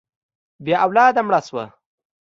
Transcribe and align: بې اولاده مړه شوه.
بې 0.63 0.73
اولاده 0.85 1.21
مړه 1.27 1.39
شوه. 1.47 1.65